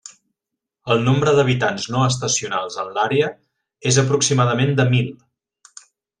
El 0.95 1.03
nombre 1.07 1.33
d'habitants 1.39 1.85
no 1.97 2.01
estacionals 2.05 2.79
en 2.85 2.91
l'àrea 2.97 3.29
és 3.93 4.01
aproximadament 4.07 4.75
de 4.83 4.89
mil. 4.97 5.15